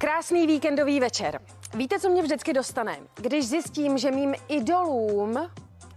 [0.00, 1.40] Krásný víkendový večer.
[1.74, 2.98] Víte, co mě vždycky dostane?
[3.14, 5.50] Když zjistím, že mým idolům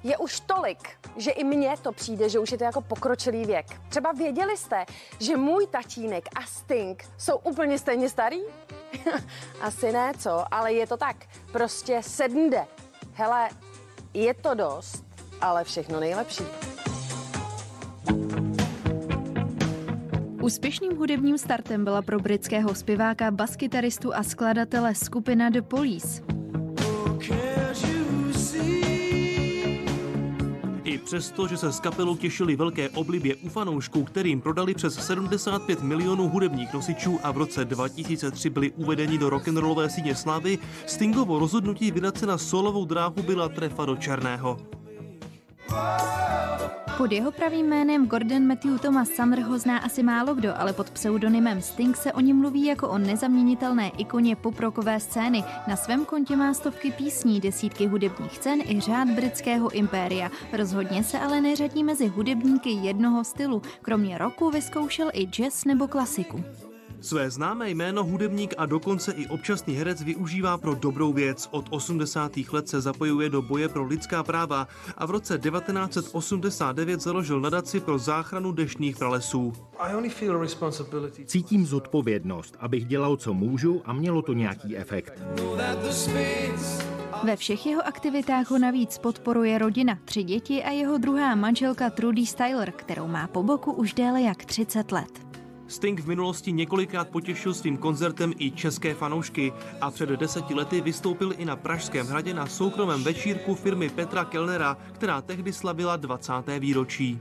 [0.04, 3.66] je už tolik, že i mně to přijde, že už je to jako pokročilý věk.
[3.90, 4.86] Třeba věděli jste,
[5.20, 8.40] že můj tatínek a Sting jsou úplně stejně starý?
[9.62, 10.46] Asi ne, co?
[10.52, 11.16] Ale je to tak.
[11.52, 12.68] Prostě sednde.
[13.14, 13.50] Hele,
[14.14, 15.04] je to dost,
[15.42, 16.44] ale všechno nejlepší.
[20.44, 26.24] Úspěšným hudebním startem byla pro britského zpěváka, baskytaristu a skladatele skupina The Police.
[30.84, 35.82] I přesto, že se z kapelou těšili velké oblibě u fanoušků, kterým prodali přes 75
[35.82, 41.92] milionů hudebních nosičů a v roce 2003 byli uvedeni do rock'n'rollové síně slávy, Stingovo rozhodnutí
[41.92, 44.83] vydat se na solovou dráhu byla trefa do černého.
[46.98, 50.90] Pod jeho pravým jménem Gordon Matthew Thomas Sumner ho zná asi málo kdo, ale pod
[50.90, 55.44] pseudonymem Sting se o něm mluví jako o nezaměnitelné ikoně poprokové scény.
[55.68, 60.32] Na svém kontě má stovky písní, desítky hudebních cen i řád britského impéria.
[60.54, 63.62] Rozhodně se ale neřadí mezi hudebníky jednoho stylu.
[63.82, 66.44] Kromě roku vyzkoušel i jazz nebo klasiku.
[67.04, 71.48] Své známé jméno hudebník a dokonce i občasný herec využívá pro dobrou věc.
[71.52, 72.32] Od 80.
[72.52, 77.98] let se zapojuje do boje pro lidská práva a v roce 1989 založil nadaci pro
[77.98, 79.54] záchranu deštných pralesů.
[81.26, 85.14] Cítím zodpovědnost, abych dělal, co můžu a mělo to nějaký efekt.
[87.24, 92.26] Ve všech jeho aktivitách ho navíc podporuje rodina, tři děti a jeho druhá manželka Trudy
[92.26, 95.23] Styler, kterou má po boku už déle jak 30 let.
[95.74, 101.34] Sting v minulosti několikrát potěšil svým koncertem i české fanoušky a před deseti lety vystoupil
[101.38, 106.34] i na Pražském hradě na soukromém večírku firmy Petra Kellnera, která tehdy slavila 20.
[106.60, 107.20] výročí.